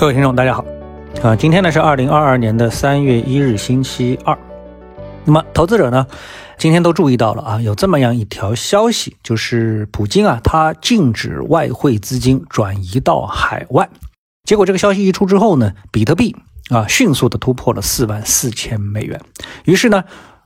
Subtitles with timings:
[0.00, 0.64] 各位听众，大家好，
[1.22, 4.34] 啊，今天呢是二零二二年的三月一日，星期二。
[5.26, 6.06] 那么，投资者呢，
[6.56, 13.90] 今天都注意到了啊，有这么样一条消息，就是普京啊，他禁止外汇资金转移到海外。
[14.44, 16.34] 结果这个消息一出之后呢，比特币
[16.70, 19.20] 啊，迅速的突破了四万四千美元。
[19.66, 20.04] 于是呢，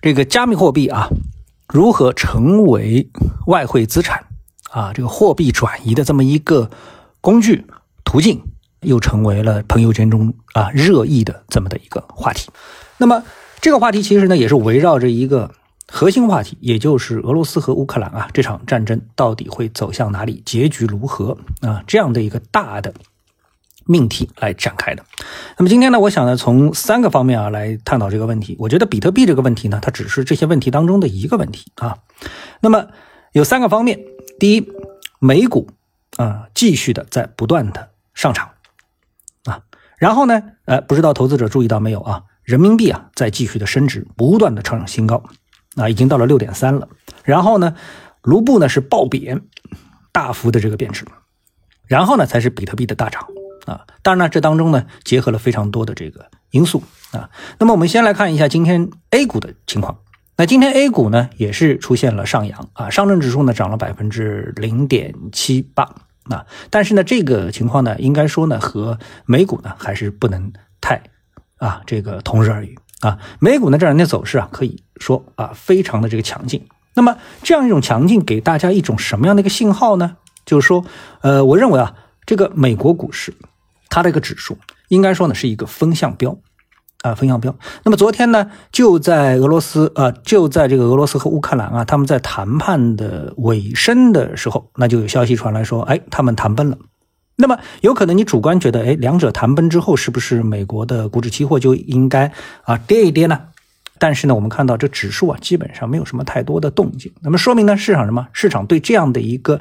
[0.00, 1.08] 这个加密货币啊，
[1.68, 3.08] 如何成为
[3.46, 4.24] 外汇资产
[4.72, 6.68] 啊，这个货币转移的这么一个
[7.20, 7.64] 工具
[8.02, 8.42] 途径？
[8.86, 12.48] 又成为了朋友圈中啊热议的这么的一个话题。
[12.98, 13.22] 那么
[13.60, 15.50] 这个话题其实呢也是围绕着一个
[15.92, 22.94] 核心话题，也就是俄罗斯和乌克兰啊这场战争到底会走向哪里，结局如何啊这样的一个大的
[23.84, 25.04] 命题来展开的。
[25.58, 28.56] 那么今天呢，我想呢从三个方面啊来探讨这个问题。
[28.58, 31.98] 我觉得比特币这个问题呢，它只是这些问题当中的一个问题啊。
[32.60, 32.86] 那么
[33.32, 34.00] 有三个方面：
[34.40, 34.68] 第一，
[35.18, 35.70] 美股
[36.16, 38.48] 啊继续的在不断的上涨。
[39.98, 42.22] 然后呢，呃，不知道投资者注意到没有啊？
[42.42, 45.22] 人民币啊在继续的升值，不断的创新高，
[45.76, 46.88] 啊，已经到了六点三了。
[47.24, 47.74] 然后呢，
[48.22, 49.40] 卢布呢是暴贬，
[50.12, 51.04] 大幅的这个贬值。
[51.86, 53.26] 然后呢，才是比特币的大涨
[53.64, 53.86] 啊。
[54.02, 56.82] 当然呢，这当中呢结合了非常多的这个因素
[57.12, 57.30] 啊。
[57.58, 59.98] 那么我们先来看一下今天 A 股的情况。
[60.36, 65.94] 那今天 A 股呢也是出现了上扬啊，上证指数呢涨了百分之零点七八。
[66.30, 71.02] 啊，但是呢，这个情况呢，应该说呢，和美股呢还是不能太
[71.58, 73.18] 啊这个同日而语啊。
[73.38, 76.66] 美股呢这两天走势啊，可以说啊非常的这个强劲。
[76.94, 80.16] 那么这样一种强劲，给大家一种什么样的一个信号呢？
[80.44, 80.84] 就是说，
[81.20, 83.34] 呃，我认为啊，这个美国股市
[83.88, 86.38] 它的一个指数，应该说呢是一个风向标。
[87.02, 87.54] 啊，风向标。
[87.84, 96.78] 那么昨天呢，就在俄罗斯啊，就在这个俄罗斯和乌克兰啊，他们在谈判的尾声的时候，那就有消息传来说，哎，他们谈崩了。
[97.36, 102.32] 那么有可能你主观觉得，哎，两者谈崩之后，是不是美国的股指期货就应该
[102.64, 103.40] 啊跌一跌呢？
[103.98, 107.12] 但是呢，我们看到这指数啊，基本上没有什么太多的动静。
[107.22, 108.26] 那么说明呢，市场什么？
[108.32, 109.60] 市场对这样的一个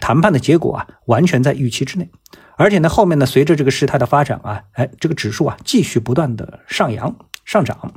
[0.00, 2.08] 谈判的结果啊，完全在预期之内。
[2.56, 7.94] 而且呢，后面呢，随着这个事态的发展啊，哎，这个指数啊继续不断的上扬上涨，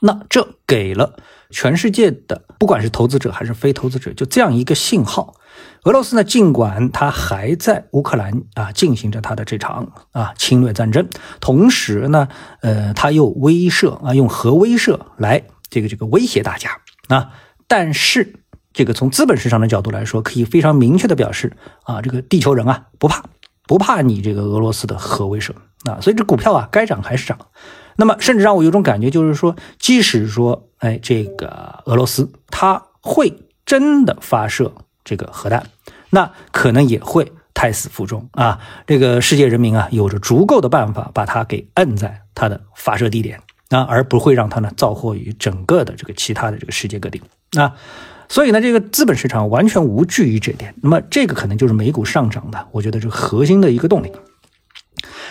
[0.00, 1.16] 那这给了
[1.50, 5.34] 全世界的不管是投资者还是非投资者，就这样一个信号：
[5.84, 11.08] 俄罗斯呢，尽管它还在乌克兰啊进行着它的这场啊侵略战争，
[11.40, 12.28] 同时呢，
[12.60, 16.70] 呃，它又威慑啊，用核威慑来这个这个威胁大家。
[17.08, 17.30] 啊，
[17.66, 18.34] 但是
[18.74, 23.24] 这个从资本市场的角度来说，可以非常明确的表示啊，这个地球人啊不怕。
[23.68, 25.52] 不怕你这个俄罗斯的核威慑
[25.84, 27.38] 啊，所以这股票啊该涨还是涨。
[27.96, 34.72] 那么甚至让我有种感觉，就是说，即使说，哎，这个俄罗斯它会真的发射
[35.04, 35.66] 这个核弹，
[36.10, 38.60] 那可能也会胎死腹中啊。
[38.86, 47.20] 这个世界人民啊，有着足够的办法把它给摁在它的发射地点啊，而不会让它呢造祸于整个的这个其他的这个世界各地
[47.58, 47.74] 啊。
[48.28, 50.74] 所以呢，这个资本市场完全无惧于这点。
[50.82, 54.12] 那么，这个可能就是美股上涨的，我觉得这个核心的一个动力。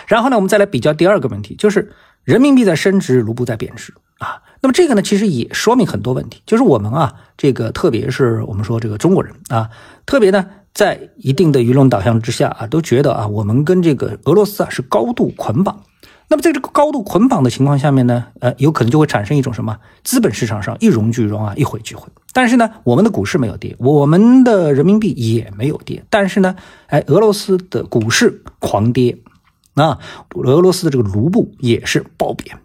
[0.06, 1.92] 然后呢，我们再来比较第二个问题，就是
[2.24, 4.42] 人民币在升值，卢布在贬值啊。
[4.60, 9.70] 那么这个呢，其实也说明很多问题，就是我们啊，这个特别是我们说这个中国人啊，
[10.04, 15.82] 特别呢，在一定的舆论导向之下啊，都觉得啊，我们跟这个俄罗斯啊是高度捆绑。
[16.30, 19.78] 那么在这个高度捆绑的情况下面呢，呃，有可能就会产生一种什么？
[20.04, 22.06] 资本市场上一荣俱荣啊，一毁俱毁。
[22.34, 26.04] 但是呢，我们的股市没有跌，我们的人民币也没有跌。
[26.10, 26.54] 但是呢，
[26.88, 29.16] 哎，俄罗斯的股市狂跌，
[29.74, 29.98] 啊，
[30.34, 32.58] 俄罗斯的这个卢布也是暴贬。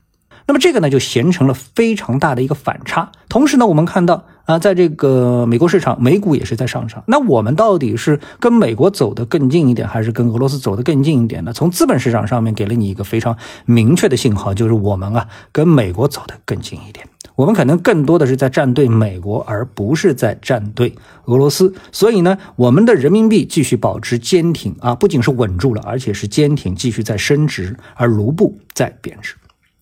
[0.45, 3.13] 那么这个呢，就形成了非常大的一个反差。
[3.29, 7.03] 同时呢，我们看到啊，在这个美国市场，美股也是在上涨。
[7.07, 11.53] 那我们到底是跟美国走得更近一点，还是跟俄罗斯走得更近一点呢？
[11.53, 17.07] 从资本市场上面给了你一个非常明确的信号，就是我们啊，跟美国走得更近一点。
[17.35, 20.93] 我们可能更多的是在站队美国，而不是在站队
[21.25, 21.73] 俄罗斯。
[21.91, 29.33] 所以呢，我们的人民币继续保持坚挺啊，不仅是稳住了，而且是坚挺，继续在升值，而卢布在贬值。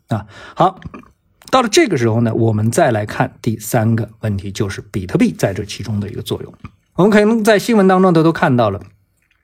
[0.08, 0.26] 啊，
[0.56, 0.80] 好，
[1.52, 6.54] 到了这个时候呢，我们再来看第三个问题，就是比特币在这其中的一个作用。
[6.96, 8.80] 我们可能在新闻当中都都看到了，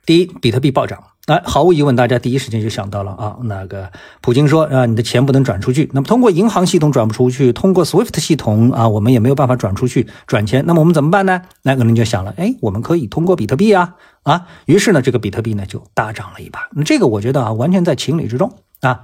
[0.06, 11.42] 第一，比特币暴涨，哎，毫无疑问，大家第一时间就想到了啊，那个普京说啊，你的钱不能转出去，那么通过银行系统转不出去，通过 SWIFT 系统啊，我们也没有办法转出去转钱，那么我们怎么办呢？
[11.63, 16.69] 那可能就想了，哎，我们可以通过比特币啊，啊，于是呢，这个比特币呢就大涨了一把。
[16.74, 19.03] 那这个我觉得啊，完全在情理之中啊。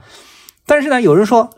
[0.66, 1.50] 但是呢，有人说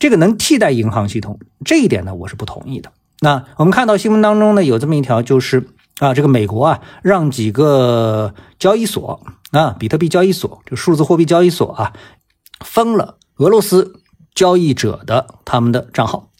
[0.00, 2.90] 这个能替代银行系统，这一点呢，我是不同意的。
[3.20, 5.68] 那我们看到新闻当中呢，有这么一条，就是
[5.98, 9.20] 啊，这个美国啊，让几个交易所
[9.52, 11.92] 啊，比特币交易所，就数字货币交易所啊，
[12.64, 14.00] 封了俄罗斯
[14.34, 16.30] 交易者的他们的账号。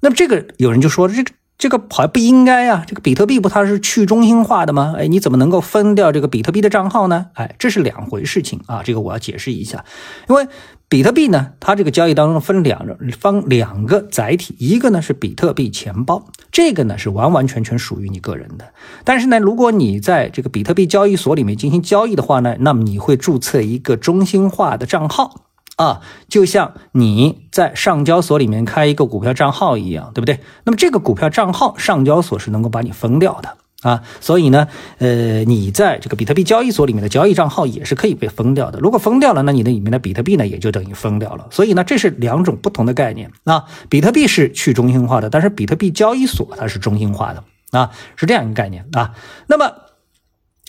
[0.00, 1.30] 那么这个有人就说这个。
[1.56, 4.94] 这个好像不应该呀，这个比特币不它是去中心化的吗？
[4.98, 7.26] 哎，你怎么能够分掉这个比特币的账号呢？
[7.34, 9.84] 哎，这是两回事情啊，这个我要解释一下。
[10.28, 10.48] 因为
[10.88, 12.84] 比特币呢，它这个交易当中分两
[13.18, 18.72] 分两个载体，一个呢是比特币钱包，这个呢是完完全全属于你个人的。
[19.04, 25.46] 但是呢，如果你在这个比特币交易所里面进行交易的话呢，那么你会注册一个中心化的账号。
[25.76, 30.38] 啊，就像你在上交所里面开一个股票账号一样，对不对？
[30.64, 34.02] 那么这个股票账号，上交所是能够把你封掉的啊。
[34.20, 34.68] 所以呢，
[34.98, 38.78] 呃，你在这个比特币交易所里面的交易账号也是可以被封掉的。
[38.78, 41.48] 如果封掉了，那你的里面的比特币呢，也就等于封掉了。
[41.50, 43.64] 所以呢，这是两种不同的概念啊。
[43.88, 47.42] 比特币是去中心化的，但是比特币交易所它是中心化的
[47.76, 49.10] 啊，是这样一个概念啊。
[49.48, 49.72] 那么。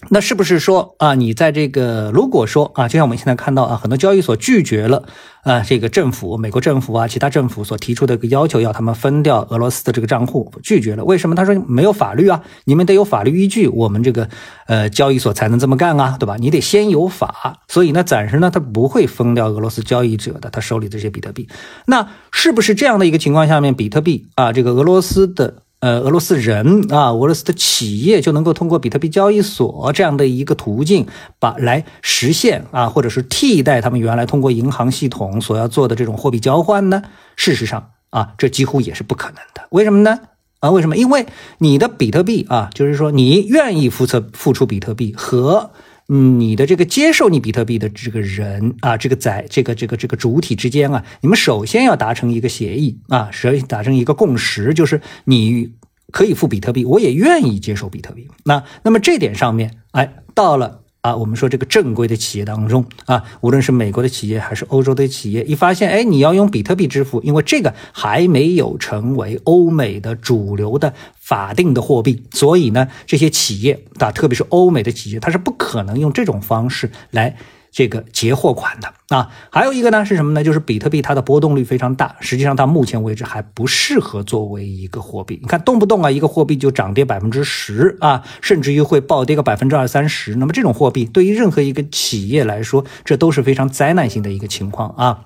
[0.10, 5.04] 那是不是说啊，你在这个如果说啊，就像我们现在看到啊，很多交易所拒绝了
[5.44, 11.04] 啊，这个政府、美国政府啊，其他政府所提出的一个要求，要他们分掉俄罗斯的这个账户，拒绝了。
[11.04, 11.36] 为什么？
[11.36, 14.30] 他说没有法律啊，你们得有法律依据，我们这个
[14.68, 16.36] 呃交易所才能这么干啊，对吧？
[16.40, 17.62] 你得先有法。
[17.68, 21.48] 所以呢，暂时呢，他不会分掉俄罗斯交易者的他手里这些比特币。
[21.86, 25.65] 那是不是这样的一个情况下面，比特币啊，这个俄罗斯的？
[25.86, 31.06] 呃，俄罗斯人啊，俄罗斯的企业就能够通过比特币交易所这样的一个途径，
[31.38, 37.04] 把来实现啊，或者是替代他们原来通过银行系统所要做的这种货币交换呢？
[37.36, 39.68] 事实上啊，这几乎也是不可能的。
[39.70, 40.22] 为什么呢？
[40.60, 40.98] 啊，为什么？
[40.98, 41.28] 因为
[41.60, 45.70] 你的比特币啊，就是说你愿意付出付出比特币和。
[46.08, 55.74] 你的这个接受你比特币的这个人啊，这个在这个这个这个主体之间啊，你们首先要达成一个协议啊，首先达成一个共识，就是你
[56.12, 58.28] 可以付比特币，我也愿意接受比特币。
[58.44, 60.85] 那那么这点上面，哎，到了。
[61.06, 77.38] 啊，我们说这个正规的企业当中啊，无论是美国的企业还是欧洲的企业，一发现，哎，你要用比特币支付，因为这个还没有成为欧美的主流的法定的货币，所以呢，这些企业啊，特别是欧美的企业，它是不可能用这种方式来。
[77.76, 80.42] 这个结货款的啊，还有一个呢是什么呢？
[80.42, 85.38] 就是比特币它的波动率非常大，实际上到目前为止还不适合作为一个货币。
[85.42, 90.36] 你看动不动啊一个货币就涨跌百分之十啊，甚至于会暴跌个百分之二三十。
[90.36, 95.26] 那么这种货币对于任何一个企业来说，这都是非常灾难性的一个情况啊。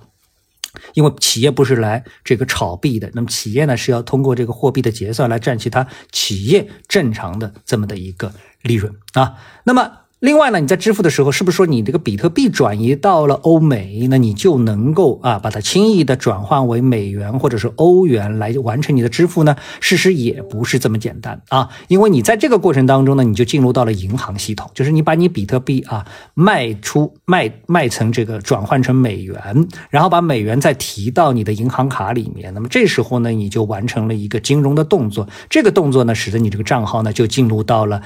[0.96, 9.36] 因为企业不是来这个炒币的，那么企业呢是要通过这个货币的结算来赚取它企业正常的这么的一个利润啊。
[9.66, 9.92] 那么。
[10.20, 19.56] 另外呢，你在支付的时候，是不是说你这个比特币转移到了欧美，那你就能够啊把它轻易的转换为美元或者是欧元来完成你的支付呢？
[19.80, 38.02] 事实也不是这么简单啊，因为你在这个过程当中呢，你就进入到了银行系统，就是你把你比特币啊卖出卖卖成这个转换成美元，然后把美元再提到你的银行卡里面，那么这时候呢，你就完成了一个金融的动作，这个动作呢，使得你这个账号呢就进入到了。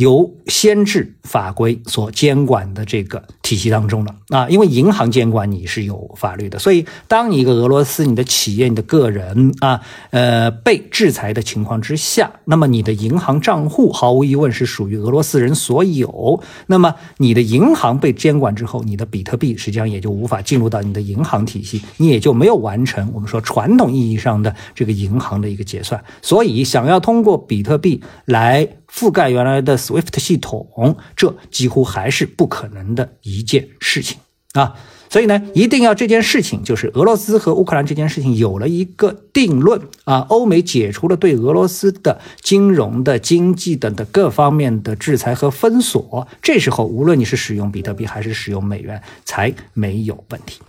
[0.00, 16.42] 由先制法规所监管的这个体系当中了啊，因为银行监管你是有法律的，所以当你一个俄罗斯你的企业、你的个人啊，呃被制裁的情况之下，那么你的银行账户毫无疑问是属于俄罗斯人所有。
[16.68, 26.02] 那么你的银行被监管之后，你的比特币实际上也就无法进入到你的银行体系，你也就没有完成我们说传统意义上的这个银行的一个结算。
[26.22, 28.66] 所以想要通过比特币来。
[28.92, 34.18] 覆盖原来的 SWIFT 系统，这几乎还是不可能的一件事情
[34.52, 34.74] 啊！
[35.08, 50.60] 所以呢，一定要这件事情，就是俄罗斯和乌克兰这件事情有了一个定论啊，欧美解除了对俄罗斯的金融的经济等的各方面的制裁和封锁，这时候无论你是使用比特币还是使用美元，才没有问题。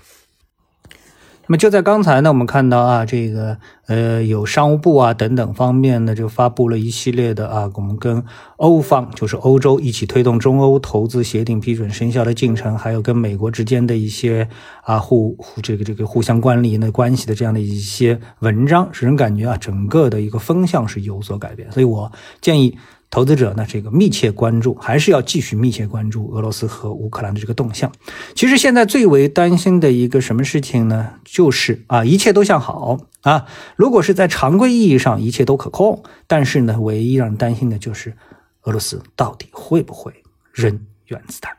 [1.51, 8.23] 那么就在刚才呢，我们看到啊，这个呃，有商务部啊等等方面呢，就发布了一系列的啊，我们跟
[8.55, 14.47] 欧方，就是欧洲一起推动中欧投资协定批准生效的进程，还有跟美国之间的一些
[14.85, 21.69] 啊互互这个这个互相关联的关系的这样的一些文章，使人感觉啊，整个的一个风向是有所改变。
[21.73, 22.77] 所以我建议。
[23.11, 27.91] 投资者呢，这个密切关注，还是要继续密切关注俄罗斯和乌克兰的这个动向。
[28.33, 31.15] 其实现在最为担心的一个什么事情呢？
[31.25, 33.45] 就是啊，一切都向好啊。
[33.75, 38.15] 如果是在常规意义上一切都可控，但是呢，唯一让人担心的就是
[38.61, 40.13] 俄罗斯到底会不会
[40.53, 41.51] 扔原子弹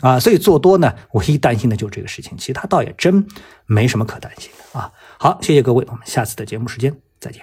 [0.00, 0.18] 啊？
[0.18, 3.26] 所以做多呢，唯一担心的就是这个事情，其他倒也真
[3.66, 4.90] 没什么可担心的啊。
[5.18, 7.42] 好，谢谢各位，我们下次的节目时间再见。